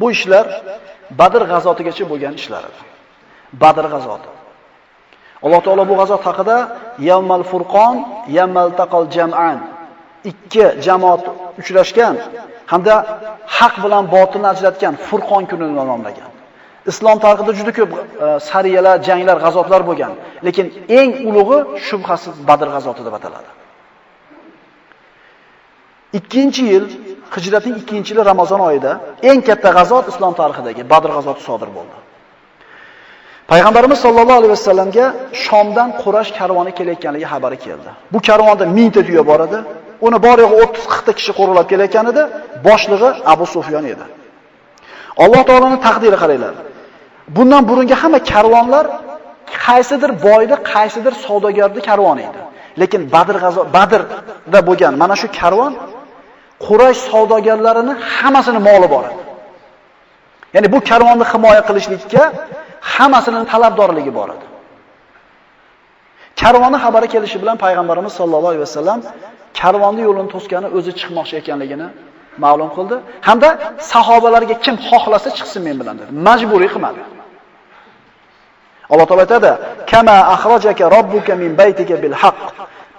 Bu 0.00 0.06
ishlar 0.16 0.46
Badr 1.20 1.42
g'azotigacha 1.52 2.04
bo'lgan 2.12 2.34
ishlar 2.40 2.62
edi. 2.70 2.93
Badr 3.62 3.86
g'azoti. 3.92 4.28
Alloh 5.44 5.60
taolo 5.66 5.84
bu 5.90 5.94
g'azot 6.00 6.22
haqida 6.28 6.56
Yawmal 7.08 7.44
Furqon, 7.50 7.96
Yawmal 8.36 8.70
Taqal 8.80 9.04
Jam'an 9.16 9.58
ikki 10.30 10.64
jamoat 10.86 11.22
uchrashgan 11.60 12.14
hamda 12.72 12.94
haq 13.58 13.74
bilan 13.84 14.04
botilni 14.14 14.48
ajratgan 14.54 14.94
Furqon 15.06 15.42
kunini 15.50 15.74
nomlagan. 15.92 16.30
Islom 16.90 17.18
tarixida 17.24 17.52
juda 17.60 17.72
ko'p 17.78 17.90
e, 17.96 18.26
sariyalar, 18.50 18.96
janglar, 19.08 19.36
g'azotlar 19.44 19.82
bo'lgan, 19.88 20.12
lekin 20.46 20.66
eng 21.00 21.10
ulug'i 21.28 21.58
shubhasiz 21.86 22.34
Badr 22.48 22.68
g'azoti 22.74 23.02
deb 23.06 23.14
ataladi. 23.18 23.50
2-yil, 26.14 26.84
hijratning 27.34 27.76
2-yili 27.90 28.22
Ramazon 28.30 28.60
oyida 28.68 28.92
eng 29.30 29.40
katta 29.48 29.70
g'azot 29.78 30.04
islom 30.12 30.32
tarixidagi 30.40 30.82
Badr 30.92 31.10
g'azoti 31.16 31.42
sodir 31.48 31.70
bo'ldi. 31.76 31.96
Payg'ambarimiz 33.50 33.98
sollallohu 34.04 34.38
alayhi 34.40 34.54
vasallamga 34.56 35.06
Shomdan 35.44 35.88
Qurash 36.02 36.30
karvoni 36.38 36.72
kelayotganligi 36.78 37.26
xabari 37.32 37.58
keldi. 37.66 37.90
Bu 38.12 38.18
karvonda 38.28 38.64
1000 38.76 38.90
ta 38.94 39.00
tuya 39.06 39.22
bor 39.30 39.40
edi. 39.46 39.58
Uni 40.06 40.18
bor 40.26 40.38
yo'g'i 40.44 40.56
30-40 40.64 41.04
ta 41.06 41.12
kishi 41.18 41.32
qo'riqlab 41.38 41.66
kelayotgan 41.72 42.06
edi. 42.12 42.22
Boshlig'i 42.66 43.10
Abu 43.32 43.44
Sufyon 43.54 43.84
edi. 43.92 44.04
Alloh 45.24 45.42
taolaning 45.48 45.80
taqdiri 45.86 46.16
qaranglar. 46.22 46.54
Bundan 47.36 47.62
burungi 47.70 47.94
hamma 48.02 48.20
karvonlar 48.32 48.84
qaysidir 49.64 50.10
boyda, 50.26 50.54
qaysidir 50.72 51.14
savdogarda 51.24 51.80
karvon 51.88 52.18
edi. 52.26 52.40
Lekin 52.80 53.02
Badr 53.14 53.36
g'azo 53.44 53.60
Badrda 53.76 54.60
bo'lgan 54.68 54.92
mana 55.02 55.14
shu 55.20 55.26
karvon 55.40 55.72
Quraysh 56.66 57.00
savdogarlarini 57.10 57.94
hammasini 58.16 58.60
moli 58.68 58.88
bor 58.94 59.04
edi. 59.10 59.22
Ya'ni 60.54 60.68
bu 60.74 60.78
karvonni 60.90 61.24
himoya 61.32 61.62
qilishlikka 61.68 62.22
hammasining 62.92 63.44
talabdorligi 63.52 64.12
bor 64.18 64.28
edi. 64.36 64.46
Karvonni 66.40 66.78
xabari 66.84 67.08
kelishi 67.14 67.36
bilan 67.42 67.56
payg'ambarimiz 67.64 68.12
sollallohu 68.18 68.52
alayhi 68.52 68.64
vasallam 68.68 68.98
karvonni 69.60 70.02
yo'lini 70.08 70.28
to'sgani 70.34 70.68
o'zi 70.76 70.92
chiqmoqchi 70.98 71.34
ekanligini 71.40 71.86
ma'lum 72.44 72.70
qildi 72.76 72.96
hamda 73.28 73.48
sahobalarga 73.92 74.54
kim 74.64 74.76
xohlasa 74.88 75.28
chiqsin 75.38 75.60
men 75.66 75.76
bilan 75.80 75.94
dedi. 76.00 76.10
Majburiy 76.28 76.70
qilmadi. 76.74 77.02
Alloh 78.92 79.06
taolo 79.08 79.22
aytadi: 79.26 79.50
"Kama 79.92 80.16
akhrajaka 80.34 80.84
robbuka 80.96 81.32
min 81.42 81.50
baytika 81.60 81.96
bil 82.04 82.16
haqq." 82.22 82.42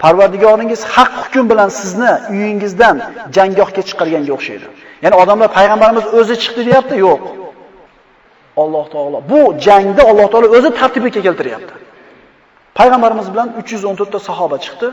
Parvardigoringiz 0.04 0.82
haq 0.96 1.12
hukm 1.22 1.46
bilan 1.52 1.70
sizni 1.80 2.12
uyingizdan 2.34 2.96
janggohga 3.36 3.82
chiqarganga 3.90 4.32
o'xshaydi. 4.38 4.66
Ya'ni 5.04 5.16
odamlar 5.24 5.50
payg'ambarimiz 5.58 6.06
o'zi 6.20 6.36
chiqdi 6.44 6.62
deyapti, 6.68 6.96
yo'q. 7.06 7.22
Alloh 8.64 8.86
taolo 8.94 9.20
bu 9.32 9.42
jangda 9.68 10.04
Alloh 10.12 10.28
taolo 10.32 10.48
o'zi 10.58 10.70
tartibga 10.80 11.22
keltiryapti. 11.28 11.74
Payg'ambarimiz 12.80 13.28
bilan 13.34 13.48
314 13.60 14.12
ta 14.14 14.20
sahoba 14.20 14.58
chiqdi. 14.66 14.88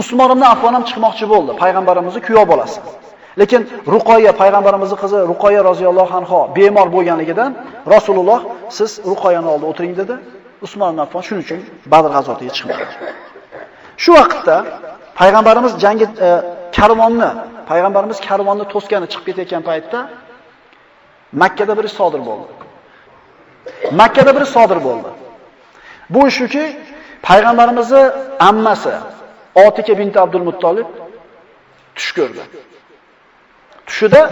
Usmon 0.00 0.30
ibn 0.34 0.42
Affon 0.52 0.72
ham 0.76 0.84
chiqmoqchi 0.88 1.26
bo'ldi, 1.32 1.52
Payg'ambarimizni 1.62 2.20
kuyov 2.26 2.46
bolasi. 2.52 2.80
Lekin 3.40 3.62
Ruqoya 3.94 4.32
payg'ambarimizning 4.40 5.00
qizi 5.04 5.18
Ruqoya 5.30 5.60
roziyallohu 5.70 6.14
anha 6.20 6.40
bemor 6.56 6.88
bo'lganligidan 6.94 7.50
Rasululloh 7.94 8.40
siz 8.78 8.90
Ruqoyani 9.10 9.48
oldi 9.54 9.64
o'tiring 9.70 9.94
dedi. 10.00 10.14
Usmon 10.66 10.88
ibn 10.92 11.00
Affon 11.04 11.22
shuning 11.26 11.42
uchun 11.46 11.60
Badr 11.92 12.10
g'azotiga 12.16 12.52
chiqmadi. 12.56 12.84
Shu 14.02 14.10
vaqtda 14.18 14.56
payg'ambarimiz 15.20 15.72
jangi 15.84 16.06
e, 16.26 16.28
karvonni, 16.76 17.30
payg'ambarimiz 17.70 18.18
karvonni 18.28 18.64
to'sgani 18.72 19.06
chiqib 19.12 19.24
ketayotgan 19.28 19.62
paytda 19.70 19.98
Makkada 21.42 21.72
bir 21.78 21.84
ish 21.88 21.96
sodir 22.00 22.20
bo'ldi. 22.28 22.46
Makkada 24.00 24.40
bir 24.40 24.44
sodir 24.54 24.78
bo'ldi. 24.86 25.10
Bu 26.14 26.30
shuki, 26.30 26.64
payg'ambarimizning 27.26 28.06
ammasi 28.48 28.94
Otika 29.66 29.98
bint 29.98 30.16
Abdul 30.16 30.44
Muttolib 30.48 30.88
tush 31.96 32.10
ko'rdi. 32.18 32.42
Tushida 33.86 34.22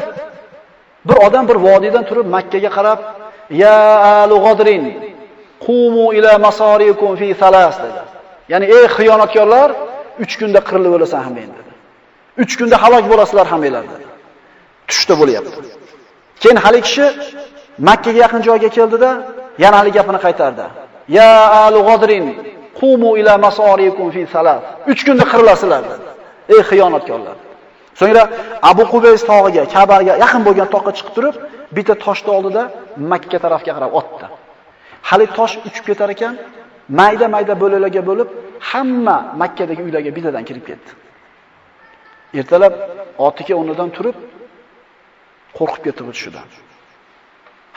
bir 1.09 1.17
odam 1.27 1.45
bir 1.49 1.57
vodiydan 1.67 2.05
turib 2.09 2.27
Makkaga 2.37 2.71
qarab, 2.77 3.01
"Ya 3.63 3.79
alu 4.23 4.37
g'adrin, 4.47 4.85
qumu 5.67 6.07
ila 6.19 6.33
masarikum 6.47 7.11
fi 7.21 7.29
thalas" 7.41 7.77
dedi. 7.85 8.01
Ya'ni 8.53 8.67
ey 8.77 8.85
xiyonatkorlar, 8.97 9.69
3 10.19 10.39
kunda 10.41 10.61
qirilib 10.69 10.93
o'lasan 10.97 11.33
men 11.39 11.51
dedi. 11.59 11.73
3 12.37 12.59
kunda 12.59 12.77
halok 12.83 13.05
bo'lasizlar 13.13 13.47
hammanglar 13.53 13.85
dedi. 13.93 14.07
Tushda 14.91 15.15
bo'lyapti. 15.21 15.59
Keyin 16.43 16.59
hali 16.65 16.81
kishi 16.87 17.07
Makkaga 17.79 18.19
yaqin 18.25 18.41
joyga 18.49 18.69
keldida, 18.77 19.11
yana 19.63 19.77
hali 19.81 19.91
gapini 19.99 20.19
qaytardi. 20.27 20.67
Ya 21.19 21.31
alu 21.65 21.81
g'adrin, 21.89 22.25
qumu 22.81 23.11
ila 23.21 23.33
masarikum 23.47 24.07
fi 24.15 24.23
salat. 24.35 24.63
3 24.87 25.05
kunda 25.07 25.25
qirilasizlar 25.33 25.83
dedi. 25.91 26.07
Ey 26.55 26.61
xiyonatkorlar. 26.71 27.37
So'ngra 28.01 28.23
Abu 28.71 28.85
Qubays 28.93 29.23
tog'iga, 29.31 29.63
Ka'baga 29.75 30.15
yaqin 30.25 30.43
bo'lgan 30.47 30.69
toqqa 30.75 30.91
chiqib 30.97 31.13
turib, 31.17 31.35
bitta 31.77 31.95
toshni 32.05 32.31
oldida 32.37 32.63
Makka 33.13 33.39
tarafga 33.45 33.73
qarab 33.77 33.93
otdi. 34.01 34.27
Hali 35.09 35.27
tosh 35.39 35.55
uchib 35.69 35.85
ketar 35.89 36.09
ekan, 36.15 36.35
mayda-mayda 37.01 37.55
bo'laklarga 37.63 38.03
bo'lib, 38.11 38.29
hamma 38.71 39.17
Makkadagi 39.43 39.83
uylarga 39.87 40.11
bittadan 40.17 40.45
kirib 40.49 40.65
ketdi. 40.71 40.91
Ertalab 42.39 42.75
otiga 43.27 43.55
o'rnidan 43.61 43.91
turib, 43.97 44.17
qo'rqib 45.59 45.83
ketdi 45.87 46.03
bu 46.07 46.13
tushidan. 46.17 46.49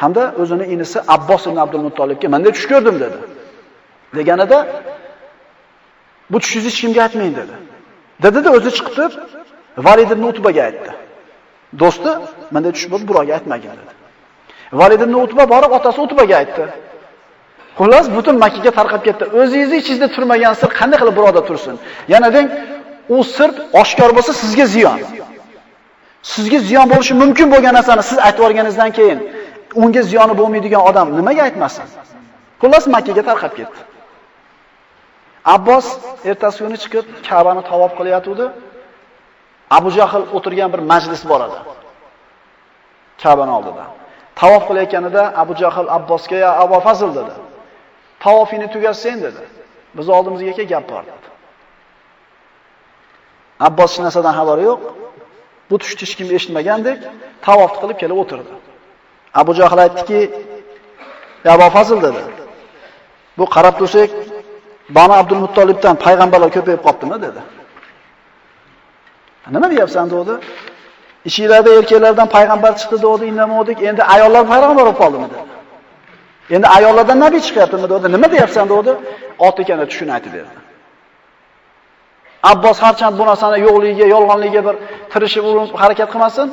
Hamda 0.01 0.23
o'zini 0.41 0.65
inisi 0.73 0.97
Abbos 1.15 1.43
ibn 1.47 1.57
Abdul 1.63 1.83
Muttolibga 1.87 2.27
"Menda 2.33 2.49
tush 2.55 2.67
ko'rdim" 2.71 2.95
dedi. 3.03 3.17
Deganida 4.17 4.57
bu 6.31 6.37
tushingizni 6.39 6.69
hech 6.71 6.81
kimga 6.81 7.01
aytmang 7.05 7.33
dedi. 7.41 7.55
Dedi-da 8.23 8.49
o'zi 8.57 8.69
chiqib 8.77 8.93
turib, 8.97 9.13
Valid 9.85 10.09
ibn 10.15 10.23
Utbaga 10.31 10.61
aytdi. 10.69 10.89
Do'sti, 11.81 12.11
menda 12.53 12.69
tush 12.75 12.87
bo'lib, 12.91 13.07
birovga 13.09 13.33
aytmagin 13.37 13.71
dedi. 13.79 13.93
Valid 14.79 15.01
ibn 15.05 15.15
Utba 15.23 15.43
borib 15.53 15.71
otasi 15.77 15.99
Utbaga 16.05 16.35
aytdi. 16.41 16.63
Xullas, 17.79 18.05
butun 18.15 18.35
Makkaga 18.43 18.71
tarqab 18.79 19.01
ketdi. 19.07 19.23
O'zingizni 19.39 19.77
ichingizda 19.81 20.07
turmagan 20.15 20.53
sir 20.61 20.69
qanday 20.79 20.97
qilib 21.01 21.15
birovda 21.19 21.41
tursin? 21.49 21.75
Yana 22.13 22.29
deng, 22.35 22.47
u 23.15 23.17
sir 23.35 23.49
oshkor 23.81 24.09
bo'lsa 24.17 24.31
sizga 24.41 24.65
ziyon. 24.75 24.97
Sizga 26.33 26.59
ziyon 26.69 26.85
bo'lishi 26.93 27.13
mumkin 27.21 27.47
bo'lgan 27.53 27.73
narsani 27.79 28.03
siz 28.09 28.17
aytib 28.27 28.41
o'rganingizdan 28.45 28.91
keyin 28.97 29.19
unga 29.75 30.01
ziyoni 30.09 30.33
bo'lmaydigan 30.39 30.81
odam 30.89 31.07
nimaga 31.19 31.41
aytmasin? 31.47 31.85
Xullas 32.61 32.85
Makkaga 32.95 33.23
tarqab 33.29 33.53
ketdi. 33.59 33.79
Abbos 35.55 35.85
ertasi 36.29 36.57
kuni 36.63 36.77
chiqib 36.83 37.05
Ka'bani 37.27 37.61
tavob 37.69 37.91
qilayotgandi. 37.97 38.45
Abu 39.77 39.89
Jahl 39.97 40.23
o'tirgan 40.37 40.69
bir 40.73 40.81
majlis 40.91 41.21
bor 41.29 41.41
edi. 41.47 41.59
Ka'bani 43.21 43.51
oldida. 43.57 43.85
Tavof 44.39 44.63
qilayotganida 44.69 45.23
Abu 45.41 45.53
Jahl 45.61 45.87
Abbosga 45.97 46.35
"Ya 46.45 46.51
Abu 46.63 46.79
Fazl" 46.85 47.09
dedi. 47.19 47.33
"Tavofini 48.23 48.67
tugatsang" 48.73 49.19
dedi. 49.25 49.41
Biz 49.97 50.07
oldimizga 50.15 50.51
kel 50.57 50.67
gap 50.73 50.85
bor 50.91 51.03
dedi. 51.11 51.27
Abbos 53.67 53.91
hech 53.93 54.03
narsadan 54.05 54.33
xabari 54.39 54.63
yo'q. 54.69 54.79
Bu 55.69 55.75
tushni 55.81 56.01
hech 56.03 56.13
kim 56.19 56.27
eshitmagandek, 56.37 56.99
tavof 57.45 57.71
qilib 57.81 57.97
kelib 58.01 58.17
o'tirdi. 58.23 58.53
Abu 59.33 59.53
Jahl 59.53 59.77
aytdiki, 59.77 60.31
"Ya 61.45 61.51
Abu 61.53 61.69
Fazl" 61.75 62.01
dedi. 62.01 62.21
Bu 63.37 63.45
qarab 63.45 63.75
tursak, 63.79 64.09
Bani 64.89 65.13
Abdul 65.13 65.39
Muttolibdan 65.43 65.95
payg'ambarlar 66.05 66.49
ko'payib 66.55 66.81
qoptimi 66.87 67.17
dedi. 67.25 67.41
Nima 69.55 69.67
deyapsan 69.71 70.05
dedi? 70.15 70.33
Ishinglarda 71.29 71.69
erkaklardan 71.79 72.27
payg'ambar 72.35 72.71
chiqdi 72.79 72.97
dedi, 73.05 73.23
indamadik. 73.31 73.77
Endi 73.89 74.01
ayollar 74.13 74.43
payg'ambar 74.51 74.83
bo'lib 74.85 74.97
qoldimi 75.01 75.27
dedi. 75.33 75.45
Endi 76.55 76.67
ayollardan 76.77 77.19
nabiy 77.25 77.41
chiqyaptimi 77.47 77.87
dedi. 77.93 78.05
Nima 78.15 78.27
deyapsan 78.33 78.65
dedi? 78.73 78.91
Ot 79.47 79.55
ekanda 79.63 79.85
tushun 79.91 80.09
aytib 80.15 80.31
berdi. 80.37 80.59
Abbos 82.51 82.77
harchand 82.85 83.15
bu 83.19 83.23
narsani 83.29 83.57
yo'qligiga, 83.67 84.05
yolg'onligiga 84.15 84.61
bir 84.67 84.75
tirishib 85.13 85.43
urinib 85.49 85.73
harakat 85.81 86.09
qilmasin, 86.13 86.47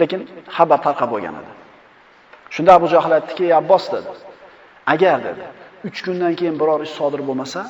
lekin 0.00 0.20
xabar 0.56 0.78
tarqab 0.86 1.08
bo'lgan 1.14 1.34
edi. 1.40 1.50
Shunda 2.54 2.70
Abu 2.78 2.86
Jahl 2.92 3.12
aytdiki, 3.18 3.54
Abbos 3.60 3.84
dedi. 3.92 4.12
Agar 4.92 5.18
dedi, 5.26 5.44
3 5.84 6.02
kundan 6.04 6.34
keyin 6.38 6.56
biror 6.60 6.80
ish 6.86 6.94
sodir 6.98 7.20
bo'lmasa, 7.28 7.60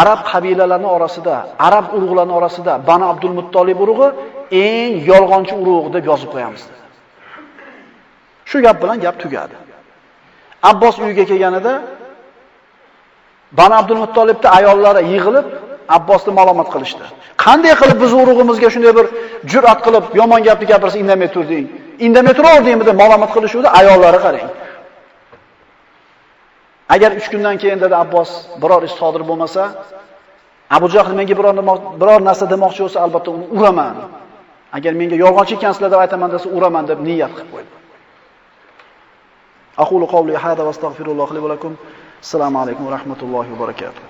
Arab 0.00 0.20
qabilalarining 0.30 0.92
orasida, 0.96 1.36
arab 1.68 1.86
urug'larining 1.96 2.36
orasida 2.40 2.72
Bani 2.88 3.04
Abdul 3.12 3.34
Muttolib 3.38 3.78
urug'i 3.84 4.08
eng 4.64 4.92
yolg'onchi 5.10 5.54
urug' 5.62 5.88
deb 5.94 6.04
yozib 6.10 6.30
qo'yamiz 6.34 6.62
dedi. 6.68 6.82
Shu 8.50 8.56
gap 8.66 8.76
bilan 8.82 8.98
gap 9.04 9.16
tugadi. 9.22 9.56
Abbos 10.70 10.94
uyiga 11.02 11.24
kelganida 11.30 11.72
Bani 13.58 13.74
Abdul 13.80 13.98
Muttolibning 14.04 14.52
ayollari 14.58 15.02
yig'ilib 15.12 15.46
Abbosni 15.96 16.32
ma'lumot 16.38 16.68
qilishdi. 16.74 17.04
Qanday 17.44 17.74
qilib 17.80 17.98
biz 18.02 18.12
urug'imizga 18.20 18.68
shunday 18.74 18.92
bir 18.98 19.06
jur'at 19.52 19.78
qilib 19.86 20.04
yomon 20.20 20.40
gapni 20.48 20.66
gapirsa 20.72 20.96
indamay 21.02 21.28
turding? 21.36 21.66
Indamay 22.06 22.34
turaverdingmi 22.38 22.84
deb 22.88 22.96
ma'lumot 23.02 23.30
qilishuvdi, 23.36 23.68
ayollari 23.80 24.18
qarang. 24.24 24.50
Agar 26.94 27.10
3 27.20 27.30
kundan 27.32 27.56
keyin 27.62 27.78
dedi 27.84 27.94
Abbos 28.04 28.30
biror 28.62 28.82
ish 28.88 28.94
sodir 29.00 29.22
bo'lmasa, 29.30 29.62
Abu 30.76 30.86
Jahl 30.94 31.12
menga 31.18 31.34
biror 31.40 31.54
biror 32.00 32.20
narsa 32.28 32.44
demoqchi 32.52 32.80
bo'lsa, 32.84 32.98
albatta 33.04 33.30
uni 33.36 33.46
uraman. 33.58 33.96
Agar 34.76 34.92
menga 35.00 35.16
yolg'onchi 35.24 35.54
ekansizlar 35.58 35.90
deb 35.94 36.00
aytaman 36.04 36.30
desa, 36.34 36.46
uraman 36.56 36.84
deb 36.90 36.98
niyat 37.08 37.32
qilib 37.36 37.50
qo'ydi. 37.54 37.72
Aqulu 39.82 40.06
qawli 40.14 40.34
hada 40.44 40.62
va 40.66 40.70
astagfirulloh 40.74 41.28
li 41.34 41.40
va 41.44 41.48
lakum. 41.54 41.72
Assalomu 42.24 42.58
alaykum 42.62 42.82
va 42.88 42.92
rahmatullohi 42.96 43.48
va 43.52 43.58
barakatuh. 43.64 44.02